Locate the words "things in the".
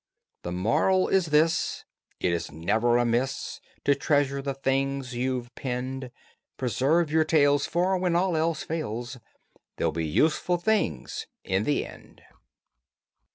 10.57-11.85